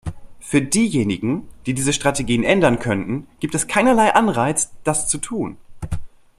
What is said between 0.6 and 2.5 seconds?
diejenigen, die diese Strategien